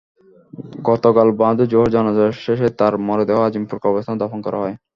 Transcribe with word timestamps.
গতকাল 0.87 1.27
বাদ 1.39 1.57
জোহর 1.71 1.89
জানাজা 1.95 2.25
শেষে 2.43 2.67
তাঁর 2.79 2.93
মরদেহ 3.07 3.37
আজিমপুর 3.41 3.77
কবরস্থানে 3.83 4.21
দাফন 4.21 4.39
করা 4.43 4.57
হয়। 4.59 4.75